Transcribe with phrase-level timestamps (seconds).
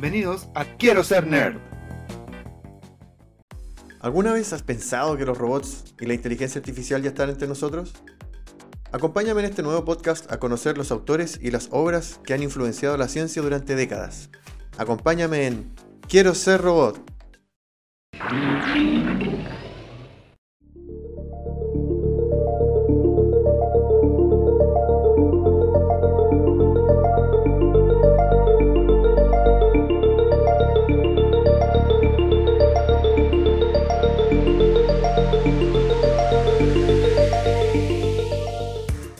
[0.00, 1.56] Bienvenidos a Quiero ser nerd.
[3.98, 7.94] ¿Alguna vez has pensado que los robots y la inteligencia artificial ya están entre nosotros?
[8.92, 12.96] Acompáñame en este nuevo podcast a conocer los autores y las obras que han influenciado
[12.96, 14.30] la ciencia durante décadas.
[14.76, 15.74] Acompáñame en
[16.06, 17.00] Quiero ser robot.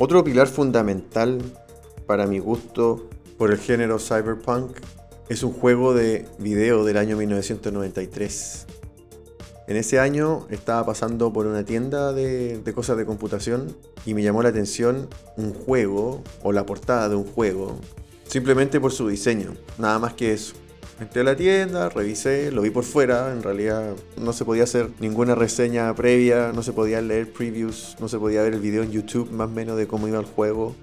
[0.01, 1.41] Otro pilar fundamental
[2.07, 4.77] para mi gusto por el género cyberpunk
[5.29, 8.67] es un juego de video del año 1993.
[9.67, 14.41] En ese año estaba pasando por una tienda de, cosas de computación y me llamó
[14.45, 17.77] la atención un juego o la portada de un juego,
[18.29, 20.55] simplemente por su diseño, nada más que eso.
[21.01, 24.91] Entré a la tienda, revisé, lo vi por fuera, en realidad no se podía hacer
[24.99, 28.91] ninguna reseña previa, no se podía leer previews, no se podía ver el video en
[28.91, 30.75] YouTube más o menos de cómo iba el juego.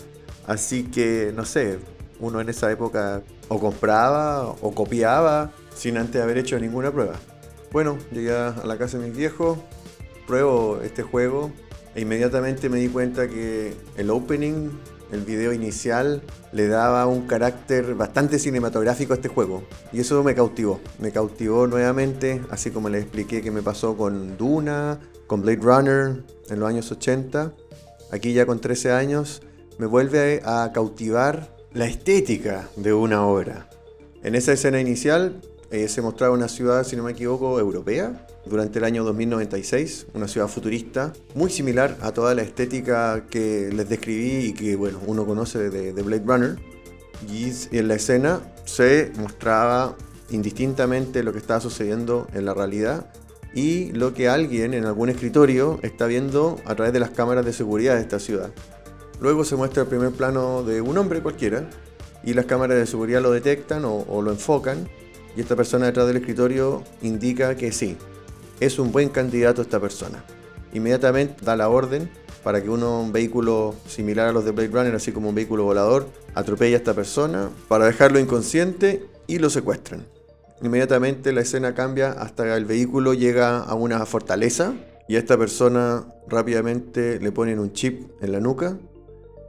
[0.47, 1.79] Así que, no sé,
[2.21, 7.19] uno en esa época o compraba o copiaba sin antes haber hecho ninguna prueba.
[7.73, 9.57] Bueno, llegué a la casa de mis viejos,
[10.25, 11.51] pruebo este juego
[11.93, 14.69] e inmediatamente me di cuenta que el opening
[15.11, 19.63] el video inicial le daba un carácter bastante cinematográfico a este juego.
[19.91, 20.79] Y eso me cautivó.
[20.99, 26.23] Me cautivó nuevamente, así como les expliqué que me pasó con Duna, con Blade Runner
[26.49, 27.53] en los años 80.
[28.11, 29.41] Aquí ya con 13 años
[29.77, 33.69] me vuelve a cautivar la estética de una obra.
[34.23, 35.41] En esa escena inicial
[35.75, 40.27] eh, se mostraba una ciudad, si no me equivoco, europea, durante el año 2096, una
[40.27, 45.25] ciudad futurista, muy similar a toda la estética que les describí y que bueno, uno
[45.25, 46.55] conoce de, Blade Runner.
[47.29, 49.97] Y en la escena se mostraba
[50.29, 53.11] indistintamente lo que estaba sucediendo en la realidad
[53.53, 57.51] y lo que alguien en algún escritorio está viendo a través de las cámaras de
[57.51, 58.51] seguridad de esta ciudad.
[59.19, 61.69] Luego se muestra el primer plano de un hombre cualquiera
[62.23, 64.87] y las cámaras de seguridad lo detectan o lo enfocan
[65.35, 67.97] y esta persona detrás del escritorio indica que sí,
[68.59, 70.23] es un buen candidato esta persona.
[70.73, 72.09] Inmediatamente da la orden
[72.43, 75.63] para que uno, un vehículo similar a los de Blade Runner, así como un vehículo
[75.63, 80.05] volador, atropelle a esta persona para dejarlo inconsciente y lo secuestran.
[80.61, 84.73] Inmediatamente la escena cambia hasta el vehículo llega a una fortaleza
[85.07, 88.77] y a esta persona rápidamente le ponen un chip en la nuca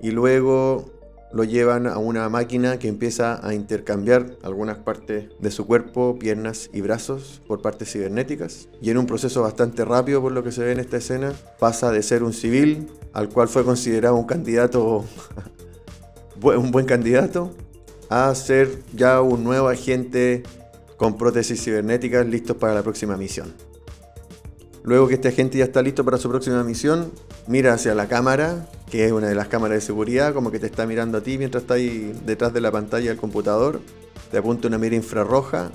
[0.01, 0.96] y luego
[1.37, 6.71] lo llevan a una máquina que empieza a intercambiar algunas partes de su cuerpo, piernas
[6.73, 8.69] y brazos por partes cibernéticas.
[8.81, 11.93] Y en un proceso bastante rápido, por lo que se ve en esta escena, pasa
[11.93, 15.05] de ser un civil al cual fue considerado un candidato,
[16.43, 17.53] un buen candidato,
[18.09, 20.43] a ser ya un nuevo agente
[20.97, 23.53] con prótesis cibernéticas listos para la próxima misión.
[24.85, 27.13] Luego que este agente ya está listo para su próxima misión,
[27.47, 30.67] mira hacia la cámara, que es una de las cámaras de seguridad, como que te
[30.67, 33.81] está mirando a ti mientras está ahí detrás de la pantalla del computador.
[34.31, 35.71] Te apunta una mira infrarroja.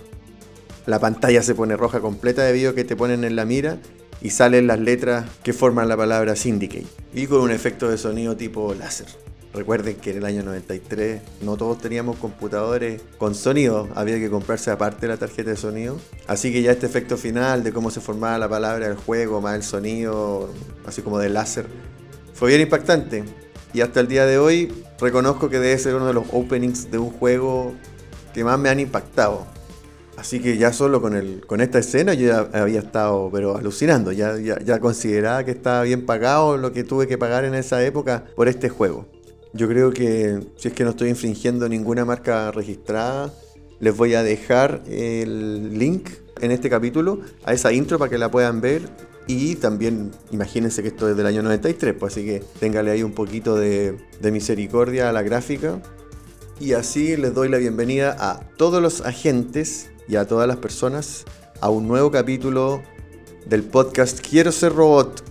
[0.85, 3.77] La pantalla se pone roja completa debido a que te ponen en la mira
[4.21, 6.87] y salen las letras que forman la palabra Syndicate.
[7.13, 9.07] Y con un efecto de sonido tipo láser.
[9.53, 14.71] Recuerden que en el año 93 no todos teníamos computadores con sonido, había que comprarse
[14.71, 15.97] aparte la tarjeta de sonido.
[16.25, 19.55] Así que ya este efecto final de cómo se formaba la palabra del juego, más
[19.55, 20.49] el sonido,
[20.85, 21.65] así como de láser,
[22.41, 23.23] fue bien impactante.
[23.71, 26.97] Y hasta el día de hoy reconozco que debe ser uno de los openings de
[26.97, 27.75] un juego
[28.33, 29.45] que más me han impactado.
[30.17, 34.11] Así que ya solo con, el, con esta escena yo ya había estado pero alucinando,
[34.11, 37.85] ya, ya, ya consideraba que estaba bien pagado lo que tuve que pagar en esa
[37.85, 39.05] época por este juego.
[39.53, 43.31] Yo creo que si es que no estoy infringiendo ninguna marca registrada,
[43.79, 46.09] les voy a dejar el link
[46.39, 49.10] en este capítulo a esa intro para que la puedan ver.
[49.27, 53.13] Y también imagínense que esto es del año 93, pues así que téngale ahí un
[53.13, 55.81] poquito de, de misericordia a la gráfica.
[56.59, 61.25] Y así les doy la bienvenida a todos los agentes y a todas las personas
[61.59, 62.81] a un nuevo capítulo
[63.45, 65.23] del podcast Quiero ser robot.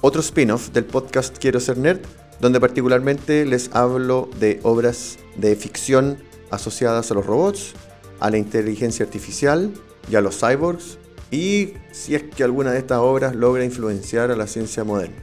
[0.00, 2.00] Otro spin-off del podcast Quiero ser nerd
[2.42, 6.18] donde particularmente les hablo de obras de ficción
[6.50, 7.72] asociadas a los robots,
[8.18, 9.72] a la inteligencia artificial
[10.10, 10.98] y a los cyborgs,
[11.32, 15.16] y si es que alguna de estas obras logra influenciar a la ciencia moderna.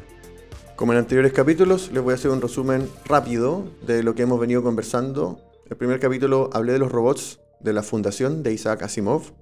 [0.75, 4.39] Como en anteriores capítulos, les voy a hacer un resumen rápido de lo que hemos
[4.39, 5.39] venido conversando.
[5.69, 9.33] El primer capítulo hablé de los robots de la fundación de Isaac Asimov.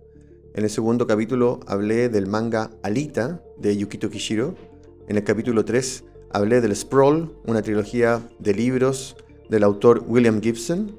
[0.55, 4.55] En el segundo capítulo hablé del manga Alita de Yukito Kishiro.
[5.07, 9.15] En el capítulo 3 hablé del Sprawl, una trilogía de libros
[9.49, 10.97] del autor William Gibson.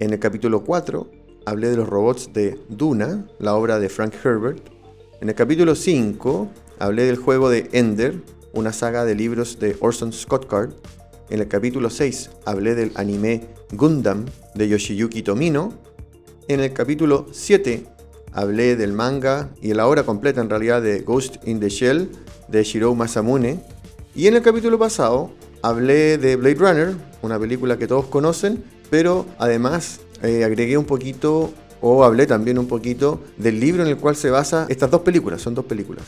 [0.00, 1.08] En el capítulo 4
[1.46, 4.77] hablé de los robots de Duna, la obra de Frank Herbert.
[5.20, 6.48] En el capítulo 5
[6.78, 8.22] hablé del juego de Ender,
[8.52, 10.70] una saga de libros de Orson Scott Card.
[11.28, 15.72] En el capítulo 6 hablé del anime Gundam de Yoshiyuki Tomino.
[16.46, 17.84] En el capítulo 7
[18.32, 22.10] hablé del manga y la obra completa en realidad de Ghost in the Shell
[22.46, 23.58] de Shirou Masamune.
[24.14, 25.32] Y en el capítulo pasado
[25.62, 31.52] hablé de Blade Runner, una película que todos conocen, pero además eh, agregué un poquito
[31.80, 35.42] o hablé también un poquito del libro en el cual se basa estas dos películas,
[35.42, 36.04] son dos películas.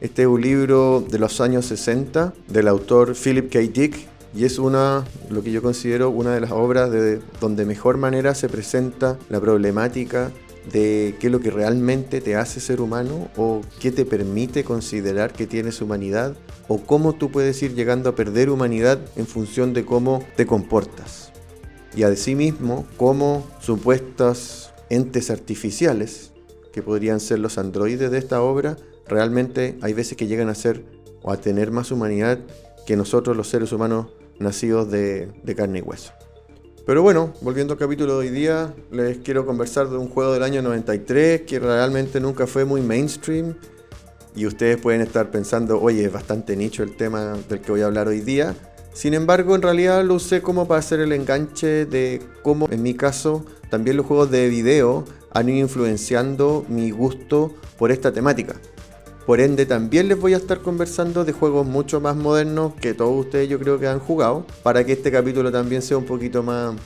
[0.00, 3.60] Este es un libro de los años 60 del autor Philip K.
[3.60, 3.96] Dick
[4.34, 8.34] y es una, lo que yo considero una de las obras de donde mejor manera
[8.34, 10.32] se presenta la problemática
[10.72, 15.32] de qué es lo que realmente te hace ser humano o qué te permite considerar
[15.32, 16.36] que tienes humanidad
[16.68, 21.30] o cómo tú puedes ir llegando a perder humanidad en función de cómo te comportas.
[21.96, 26.32] Y asimismo, cómo supuestos entes artificiales,
[26.72, 28.76] que podrían ser los androides de esta obra,
[29.06, 30.84] realmente hay veces que llegan a ser
[31.22, 32.38] o a tener más humanidad
[32.86, 34.08] que nosotros los seres humanos
[34.38, 36.12] nacidos de, de carne y hueso.
[36.86, 40.42] Pero bueno, volviendo al capítulo de hoy día, les quiero conversar de un juego del
[40.42, 43.54] año 93 que realmente nunca fue muy mainstream.
[44.36, 47.86] Y ustedes pueden estar pensando, oye, es bastante nicho el tema del que voy a
[47.86, 48.54] hablar hoy día.
[48.92, 52.94] Sin embargo, en realidad lo usé como para hacer el enganche de cómo, en mi
[52.94, 58.54] caso, también los juegos de video han ido influenciando mi gusto por esta temática.
[59.26, 63.26] Por ende, también les voy a estar conversando de juegos mucho más modernos que todos
[63.26, 66.76] ustedes yo creo que han jugado, para que este capítulo también sea un poquito más,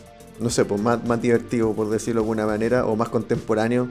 [0.41, 3.89] no sé, pues más, divertido, por decirlo de alguna manera, o más contemporáneo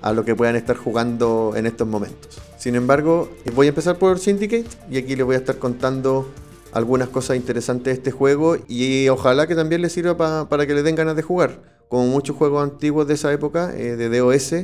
[0.00, 2.40] a lo que puedan estar jugando en estos momentos.
[2.56, 6.26] Sin embargo, voy a empezar por Syndicate y aquí les voy a estar contando
[6.72, 10.82] algunas cosas interesantes de este juego y ojalá que también les sirva para que les
[10.82, 11.77] den ganas de jugar.
[11.88, 14.54] Como muchos juegos antiguos de esa época, eh, de DOS,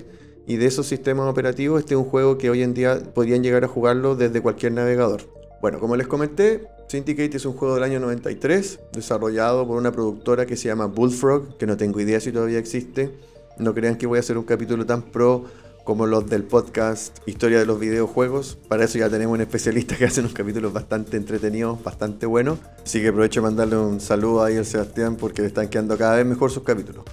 [0.47, 3.65] y de esos sistemas operativos, este es un juego que hoy en día podrían llegar
[3.65, 5.23] a jugarlo desde cualquier navegador.
[5.62, 10.44] Bueno, como les comenté, Syndicate es un juego del año 93, desarrollado por una productora
[10.44, 13.11] que se llama Bullfrog, que no tengo idea si todavía existe.
[13.59, 15.44] No crean que voy a hacer un capítulo tan pro
[15.84, 18.58] como los del podcast Historia de los videojuegos.
[18.69, 22.58] Para eso ya tenemos un especialista que hace unos capítulos bastante entretenidos, bastante buenos.
[22.82, 26.16] Así que aprovecho de mandarle un saludo ahí al Sebastián porque le están quedando cada
[26.16, 27.04] vez mejor sus capítulos.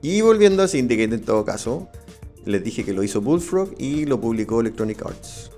[0.00, 1.88] Y volviendo a Syndicate en todo caso,
[2.44, 5.50] les dije que lo hizo Bullfrog y lo publicó Electronic Arts.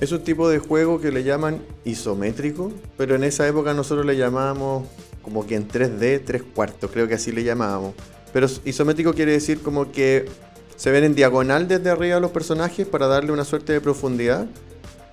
[0.00, 4.16] Es un tipo de juego que le llaman isométrico, pero en esa época nosotros le
[4.16, 4.86] llamábamos
[5.22, 7.94] como que en 3D, 3 cuartos, creo que así le llamábamos.
[8.32, 10.26] Pero isométrico quiere decir como que
[10.80, 14.46] se ven en diagonal desde arriba los personajes para darle una suerte de profundidad.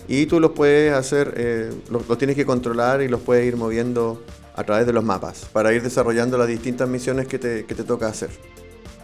[0.07, 4.23] Y tú los puedes hacer, eh, los, tienes que controlar y los puedes ir moviendo
[4.55, 7.83] a través de los mapas para ir desarrollando las distintas misiones que te, que te
[7.83, 8.29] toca hacer.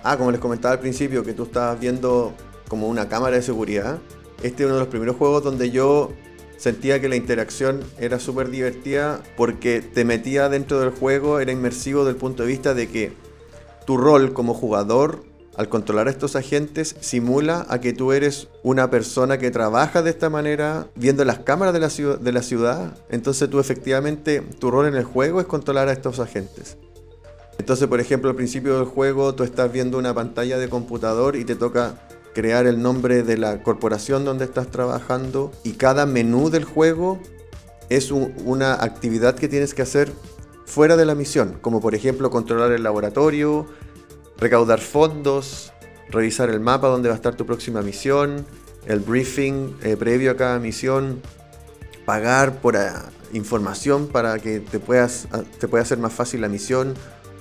[0.04, 2.32] Ah, como les comentaba al principio, que tú estabas viendo
[2.70, 4.00] como una cámara de seguridad.
[4.42, 6.14] Este es uno de los primeros juegos donde yo
[6.56, 12.06] sentía que la interacción era súper divertida porque te metía dentro del juego, era inmersivo
[12.06, 13.12] desde el punto de vista de que
[13.86, 18.90] tu rol como jugador al controlar a estos agentes simula a que tú eres una
[18.90, 21.80] persona que trabaja de esta manera viendo las cámaras de
[22.32, 22.98] la, ciudad.
[23.10, 26.78] Entonces tú efectivamente, tu rol en el juego es controlar a estos agentes.
[27.60, 31.46] Entonces, por ejemplo, al principio del juego tú estás viendo una pantalla de computador y
[31.46, 31.96] te toca
[32.34, 37.20] crear el nombre de la corporación donde estás trabajando y cada menú del juego
[37.90, 40.12] es una actividad que tienes que hacer
[40.66, 43.68] fuera de la misión, como por ejemplo controlar el laboratorio,
[44.44, 45.72] recaudar fondos,
[46.10, 48.46] revisar el mapa donde va a estar tu próxima misión,
[48.86, 51.22] el briefing eh, previo a cada misión,
[52.06, 56.50] pagar por ah, información para que te, puedas, ah, te pueda hacer más fácil la
[56.50, 56.94] misión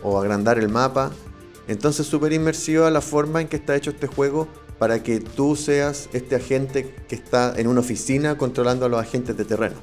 [0.05, 1.11] o agrandar el mapa.
[1.67, 4.47] Entonces súper inmersiva la forma en que está hecho este juego
[4.79, 9.37] para que tú seas este agente que está en una oficina controlando a los agentes
[9.37, 9.77] de terreno.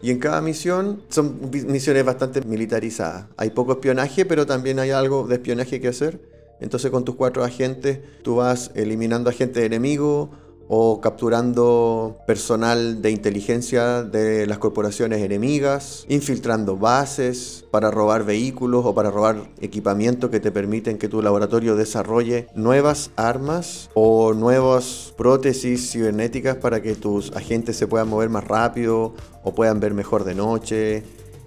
[0.00, 3.26] Y en cada misión son misiones bastante militarizadas.
[3.36, 6.20] Hay poco espionaje, pero también hay algo de espionaje que hacer.
[6.60, 10.30] Entonces con tus cuatro agentes tú vas eliminando agentes enemigos
[10.68, 18.94] o capturando personal de inteligencia de las corporaciones enemigas, infiltrando bases para robar vehículos o
[18.94, 25.90] para robar equipamiento que te permiten que tu laboratorio desarrolle nuevas armas o nuevas prótesis
[25.90, 30.34] cibernéticas para que tus agentes se puedan mover más rápido o puedan ver mejor de
[30.34, 31.02] noche,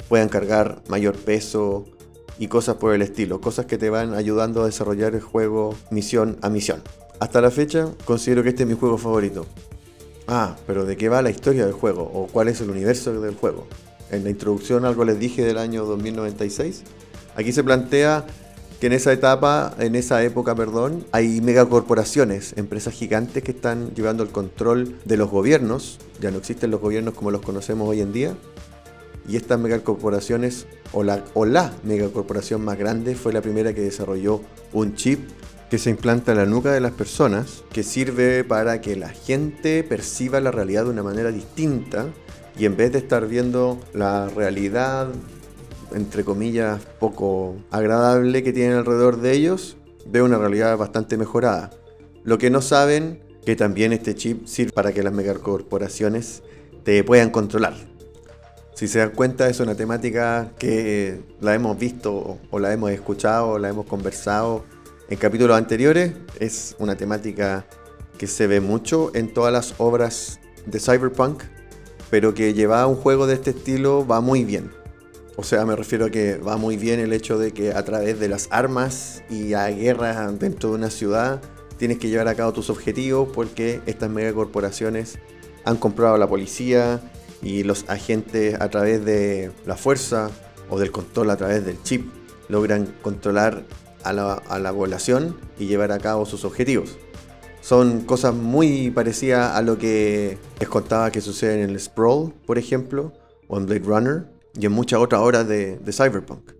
[0.09, 1.85] puedan cargar mayor peso
[2.39, 6.37] y cosas por el estilo, cosas que te van ayudando a desarrollar el juego misión
[6.41, 6.81] a misión.
[7.21, 9.45] Hasta la fecha considero que este es mi juego favorito.
[10.27, 12.01] Ah, pero ¿de qué va la historia del juego?
[12.01, 13.67] ¿O cuál es el universo del juego?
[14.09, 16.81] En la introducción algo les dije del año 2096.
[17.35, 18.25] Aquí se plantea
[18.79, 24.23] que en esa etapa, en esa época, perdón, hay megacorporaciones, empresas gigantes que están llevando
[24.23, 25.99] el control de los gobiernos.
[26.21, 28.35] Ya no existen los gobiernos como los conocemos hoy en día.
[29.29, 34.41] Y estas megacorporaciones, o la, o la megacorporación más grande, fue la primera que desarrolló
[34.73, 35.19] un chip
[35.71, 39.85] que se implanta en la nuca de las personas, que sirve para que la gente
[39.85, 42.07] perciba la realidad de una manera distinta
[42.59, 45.07] y en vez de estar viendo la realidad
[45.95, 51.71] entre comillas, poco agradable que tienen alrededor de ellos, ve una realidad bastante mejorada.
[52.25, 56.43] Lo que no saben, que también este chip sirve para que las megacorporaciones
[56.83, 57.75] te puedan controlar.
[58.75, 63.51] Si se dan cuenta, es una temática que la hemos visto o la hemos escuchado
[63.51, 64.65] o la hemos conversado
[65.11, 66.13] en capítulos anteriores.
[66.39, 67.65] Es una temática
[68.17, 71.43] que se ve mucho en todas las obras de Cyberpunk,
[72.09, 74.71] pero que lleva a un juego de este estilo va muy bien.
[75.35, 78.21] O sea, me refiero a que va muy bien el hecho de que a través
[78.21, 81.41] de las armas y a guerras dentro de una ciudad
[81.77, 85.19] tienes que llevar a cabo tus objetivos porque estas megacorporaciones
[85.65, 87.01] han comprado a la policía
[87.41, 90.29] y los agentes a través de la fuerza
[90.69, 92.09] o del control a través del chip
[92.47, 93.63] logran controlar
[94.03, 96.97] a la, a la población y llevar a cabo sus objetivos.
[97.61, 102.57] Son cosas muy parecidas a lo que les contaba que sucede en el Sprawl, por
[102.57, 103.13] ejemplo,
[103.47, 104.25] o en Blade Runner,
[104.59, 106.51] y en muchas otras horas de, Cyberpunk.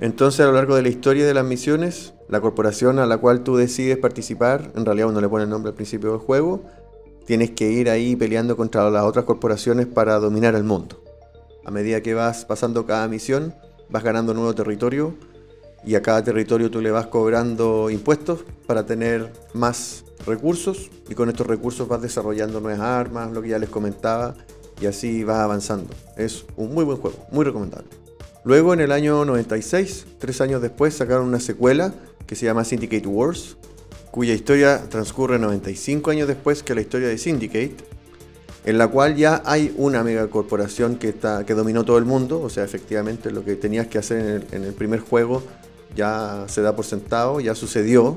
[0.00, 3.42] Entonces a lo largo de la historia de las misiones, la corporación a la cual
[3.42, 6.62] tú decides participar, en realidad uno le pone el nombre al principio del juego,
[7.26, 11.02] tienes que ir ahí peleando contra las otras corporaciones para dominar el mundo.
[11.64, 13.54] A medida que vas pasando cada misión,
[13.90, 15.14] vas ganando nuevo territorio
[15.84, 21.28] y a cada territorio tú le vas cobrando impuestos para tener más recursos y con
[21.28, 24.34] estos recursos vas desarrollando nuevas armas, lo que ya les comentaba,
[24.80, 25.94] y así va avanzando.
[26.16, 27.88] Es un muy buen juego, muy recomendable.
[28.44, 31.92] Luego en el año 96, tres años después, sacaron una secuela
[32.26, 33.56] que se llama Syndicate Wars,
[34.10, 37.76] cuya historia transcurre 95 años después que la historia de Syndicate,
[38.64, 42.50] en la cual ya hay una megacorporación que, está, que dominó todo el mundo, o
[42.50, 45.42] sea, efectivamente lo que tenías que hacer en el, en el primer juego
[45.94, 48.16] ya se da por sentado, ya sucedió,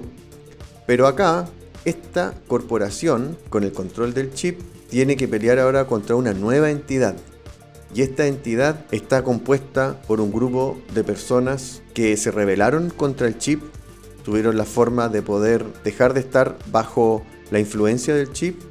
[0.85, 1.47] pero acá
[1.85, 4.59] esta corporación, con el control del chip,
[4.89, 7.15] tiene que pelear ahora contra una nueva entidad.
[7.93, 13.37] Y esta entidad está compuesta por un grupo de personas que se rebelaron contra el
[13.37, 13.61] chip,
[14.23, 18.61] tuvieron la forma de poder dejar de estar bajo la influencia del chip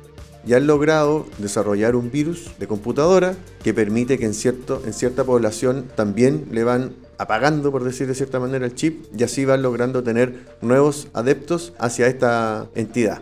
[0.46, 5.24] y han logrado desarrollar un virus de computadora que permite que en, cierto, en cierta
[5.24, 9.60] población también le van apagando, por decir de cierta manera, el chip y así van
[9.60, 13.20] logrando tener nuevos adeptos hacia esta entidad.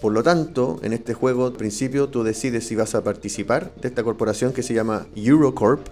[0.00, 3.86] Por lo tanto, en este juego, al principio, tú decides si vas a participar de
[3.86, 5.86] esta corporación que se llama Eurocorp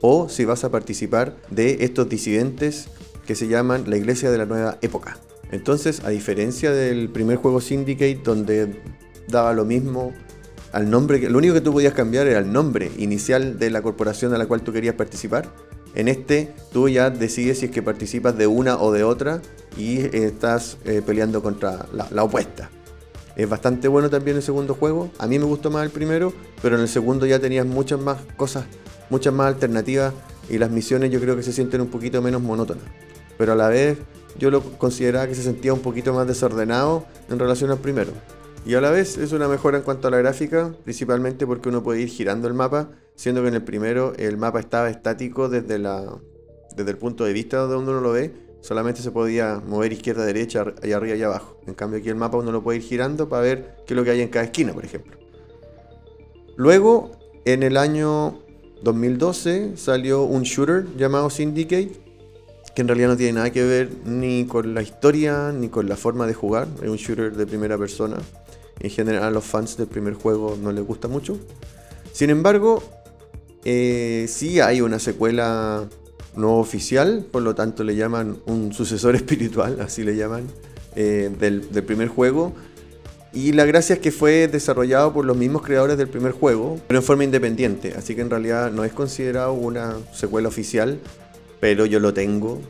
[0.00, 2.88] o si vas a participar de estos disidentes
[3.24, 5.16] que se llaman la Iglesia de la Nueva Época.
[5.52, 8.82] Entonces, a diferencia del primer juego Syndicate, donde
[9.28, 10.12] daba lo mismo
[10.72, 14.34] al nombre, lo único que tú podías cambiar era el nombre inicial de la corporación
[14.34, 15.48] a la cual tú querías participar.
[15.94, 19.40] En este, tú ya decides si es que participas de una o de otra
[19.76, 22.70] y estás eh, peleando contra la opuesta.
[23.36, 25.10] Es bastante bueno también el segundo juego.
[25.18, 26.32] A mí me gustó más el primero,
[26.62, 28.64] pero en el segundo ya tenías muchas más cosas,
[29.10, 30.12] muchas más alternativas
[30.48, 32.84] y las misiones yo creo que se sienten un poquito menos monótonas.
[33.36, 33.98] Pero a la vez
[34.38, 38.12] yo lo consideraba que se sentía un poquito más desordenado en relación al primero.
[38.64, 41.82] Y a la vez es una mejora en cuanto a la gráfica, principalmente porque uno
[41.82, 45.78] puede ir girando el mapa, siendo que en el primero el mapa estaba estático desde,
[45.78, 46.18] la,
[46.76, 50.24] desde el punto de vista de donde uno lo ve solamente se podía mover izquierda,
[50.24, 51.58] derecha, allá arriba y abajo.
[51.66, 54.04] En cambio aquí el mapa uno lo puede ir girando para ver qué es lo
[54.04, 55.18] que hay en cada esquina, por ejemplo.
[56.56, 57.10] Luego,
[57.44, 58.40] en el año
[58.82, 61.92] 2012 salió un shooter llamado Syndicate,
[62.74, 65.96] que en realidad no tiene nada que ver ni con la historia ni con la
[65.96, 66.66] forma de jugar.
[66.82, 68.16] Es un shooter de primera persona.
[68.80, 71.38] En general a los fans del primer juego no les gusta mucho.
[72.12, 72.82] Sin embargo,
[73.64, 75.88] eh, sí hay una secuela
[76.36, 80.46] no oficial, por lo tanto le llaman un sucesor espiritual, así le llaman,
[80.96, 82.52] eh, del, primer juego.
[83.32, 87.00] Y la gracia es que fue desarrollado por los mismos creadores del primer juego, pero
[87.00, 91.00] en forma independiente, así que en realidad no es considerado una secuela oficial,
[91.58, 92.60] pero yo lo tengo.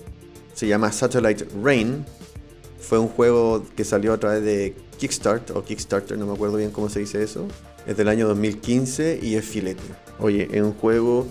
[0.54, 2.06] Se llama Satellite Rain.
[2.78, 6.70] Fue un juego que salió a través de Kickstarter, o Kickstarter, no me acuerdo bien
[6.70, 7.46] cómo se dice eso.
[7.86, 9.82] Es del año 2015 y es filete.
[10.18, 11.26] Oye, es un juego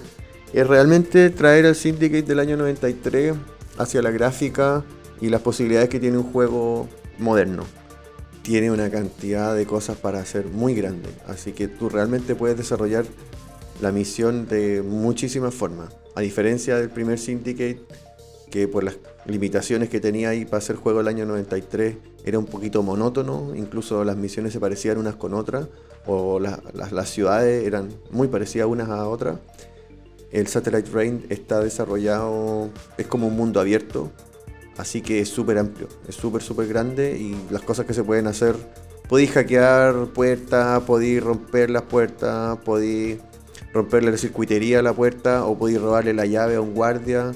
[0.53, 3.33] es realmente traer el Syndicate del año 93
[3.79, 4.83] hacia la gráfica
[5.19, 7.65] y las posibilidades que tiene un juego moderno.
[8.43, 13.05] Tiene una cantidad de cosas para hacer muy grande, así que tú realmente puedes desarrollar
[13.81, 15.89] la misión de muchísimas formas.
[16.13, 17.81] A diferencia del primer Syndicate,
[18.53, 22.45] que por las limitaciones que tenía ahí para hacer juego el año 93 era un
[22.45, 25.69] poquito monótono, incluso las misiones se parecían unas con otras,
[26.05, 29.39] o las ciudades eran muy parecidas unas a otras.
[30.31, 32.69] El Satellite Rain está desarrollado,
[32.99, 34.11] es como un mundo abierto,
[34.77, 38.27] así que es súper amplio, es súper, súper grande y las cosas que se pueden
[38.27, 38.55] hacer,
[39.09, 43.17] podéis hackear puertas, podéis romper las puertas, podéis
[43.73, 47.31] romperle la circuitería a la puerta o podéis robarle la llave a un guardia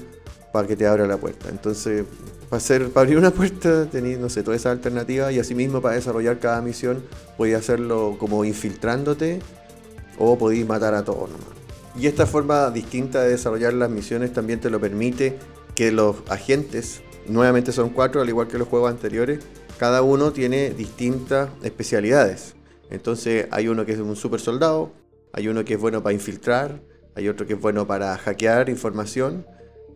[0.52, 1.48] para que te abra la puerta.
[1.50, 2.04] Entonces,
[2.48, 5.94] para, hacer, para abrir una puerta tenéis, no sé, todas esas alternativas y asimismo para
[5.94, 7.02] desarrollar cada misión
[7.36, 9.40] podéis hacerlo como infiltrándote
[10.18, 11.58] o podéis matar a todos nomás.
[11.98, 15.36] Y esta forma distinta de desarrollar las misiones también te lo permite
[15.74, 19.40] que los agentes, nuevamente son cuatro, al igual que los juegos anteriores,
[19.78, 22.54] cada uno tiene distintas especialidades.
[22.90, 24.92] Entonces hay uno que es un super soldado,
[25.32, 26.80] hay uno que es bueno para infiltrar,
[27.14, 29.44] hay otro que es bueno para hackear información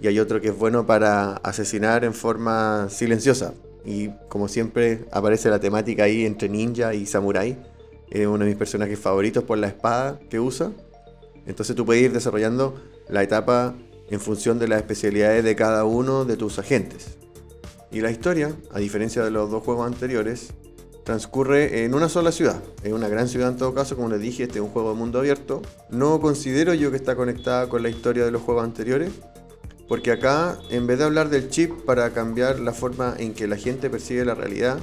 [0.03, 3.55] y hay otro que es bueno para asesinar en forma silenciosa.
[3.85, 7.57] Y como siempre aparece la temática ahí entre ninja y samurai.
[8.11, 10.73] Es uno de mis personajes favoritos por la espada que usa.
[11.47, 13.77] Entonces tú puedes ir desarrollando la etapa
[14.11, 17.17] en función de las especialidades de cada uno de tus agentes.
[17.93, 20.49] Y la historia, a diferencia de los dos juegos anteriores,
[21.05, 22.61] transcurre en una sola ciudad.
[22.83, 24.97] Es una gran ciudad en todo caso, como les dije, este es un juego de
[24.97, 25.63] mundo abierto.
[25.91, 29.13] No considero yo que está conectada con la historia de los juegos anteriores,
[29.89, 33.57] porque acá, en vez de hablar del chip para cambiar la forma en que la
[33.57, 34.79] gente percibe la realidad,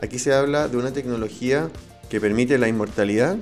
[0.00, 1.70] aquí se habla de una tecnología
[2.08, 3.36] que permite la inmortalidad.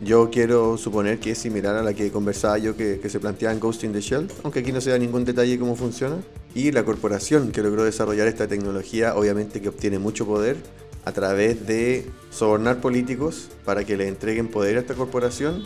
[0.00, 3.60] Yo quiero suponer que es similar a la que conversaba yo que, se planteaba en
[3.60, 6.16] Ghost in the Shell, aunque aquí no se da ningún detalle cómo funciona.
[6.54, 10.56] Y la corporación que logró desarrollar esta tecnología, obviamente que obtiene mucho poder,
[11.04, 15.62] a través de sobornar políticos para que le entreguen poder a esta corporación,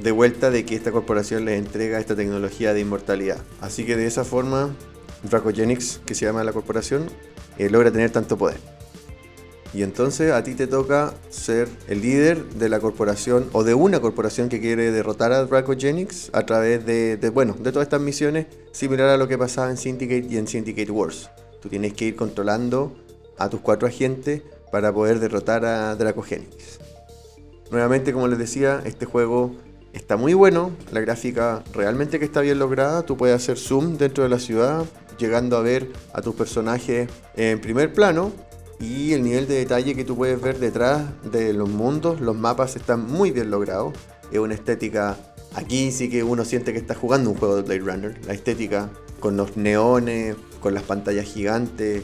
[0.00, 3.38] de vuelta de que esta corporación les entrega esta tecnología de inmortalidad.
[3.60, 4.74] Así que de esa forma,
[5.22, 7.08] Dracogenics, que se llama la corporación,
[7.58, 8.58] eh, logra tener tanto poder.
[9.72, 14.00] Y entonces a ti te toca ser el líder de la corporación o de una
[14.00, 19.08] corporación que quiere derrotar a Dracogenics a través de, bueno, de todas estas misiones, similar
[19.08, 21.28] a lo que pasaba en Syndicate y en Syndicate Wars.
[21.60, 22.94] Tú tienes que ir controlando
[23.36, 26.78] a tus cuatro agentes para poder derrotar a Dracogenics.
[27.72, 29.56] Nuevamente, como les decía, este juego
[29.94, 34.24] está muy bueno, la gráfica realmente que está bien lograda, tú puedes hacer zoom dentro
[34.24, 34.84] de la ciudad,
[35.18, 38.32] llegando a ver a tus personajes en primer plano
[38.80, 42.76] y el nivel de detalle que tú puedes ver detrás de los mundos, los mapas
[42.76, 43.94] están muy bien logrados,
[44.32, 45.16] es una estética,
[45.54, 48.90] aquí sí que uno siente que está jugando un juego de Blade Runner, la estética
[49.20, 52.02] con los neones, con las pantallas gigantes,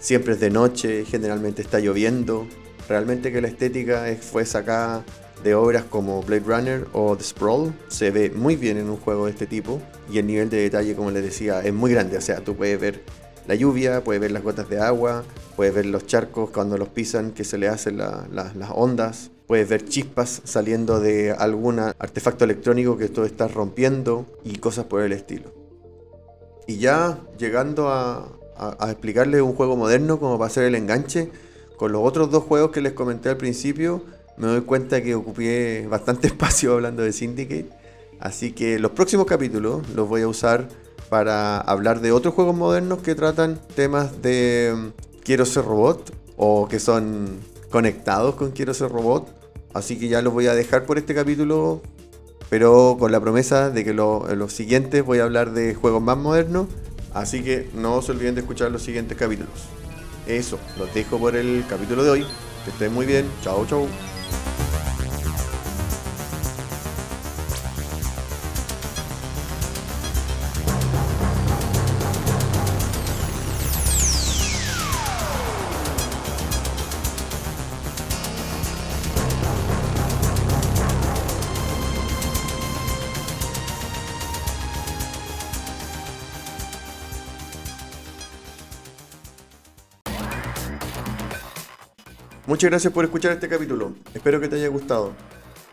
[0.00, 2.46] siempre es de noche, generalmente está lloviendo.
[2.88, 5.04] Realmente que la estética fue sacada
[5.42, 7.72] de obras como Blade Runner o The Sprawl.
[7.88, 10.94] Se ve muy bien en un juego de este tipo y el nivel de detalle,
[10.94, 12.16] como les decía, es muy grande.
[12.16, 13.02] O sea, tú puedes ver
[13.46, 17.30] la lluvia, puedes ver las gotas de agua, puedes ver los charcos cuando los pisan
[17.32, 23.08] que se le hacen las ondas, puedes ver chispas saliendo de algún artefacto electrónico que
[23.08, 25.52] tú estás rompiendo y cosas por el estilo.
[26.66, 31.30] Y ya llegando a, a, explicarles un juego moderno como va a ser el enganche.
[31.76, 34.02] Con los otros dos juegos que les comenté al principio,
[34.36, 37.70] me doy cuenta que ocupé bastante espacio hablando de Syndicate.
[38.20, 40.68] Así que los próximos capítulos los voy a usar
[41.08, 46.66] para hablar de otros juegos modernos que tratan temas de mm, quiero ser robot o
[46.68, 47.38] que son
[47.70, 49.28] conectados con quiero ser robot.
[49.74, 51.82] Así que ya los voy a dejar por este capítulo,
[52.48, 56.16] pero con la promesa de que en los siguientes voy a hablar de juegos más
[56.16, 56.68] modernos
[57.16, 59.54] Así que no se olviden de escuchar los siguientes capítulos.
[60.26, 62.26] Eso, los dejo por el capítulo de hoy.
[62.64, 63.24] Que estén muy bien.
[63.42, 63.88] Chao, chao.
[92.56, 93.92] Muchas gracias por escuchar este capítulo.
[94.14, 95.12] Espero que te haya gustado.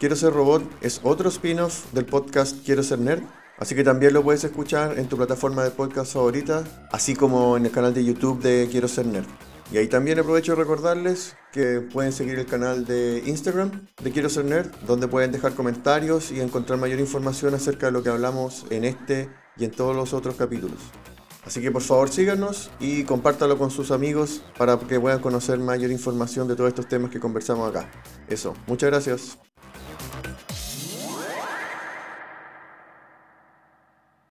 [0.01, 3.23] Quiero ser robot es otro spin-off del podcast Quiero ser nerd.
[3.57, 7.67] Así que también lo puedes escuchar en tu plataforma de podcast favorita, así como en
[7.67, 9.23] el canal de YouTube de Quiero ser nerd.
[9.71, 14.27] Y ahí también aprovecho de recordarles que pueden seguir el canal de Instagram de Quiero
[14.27, 18.65] ser nerd, donde pueden dejar comentarios y encontrar mayor información acerca de lo que hablamos
[18.71, 20.79] en este y en todos los otros capítulos.
[21.45, 25.91] Así que por favor síganos y compártalo con sus amigos para que puedan conocer mayor
[25.91, 27.89] información de todos estos temas que conversamos acá.
[28.27, 29.37] Eso, muchas gracias.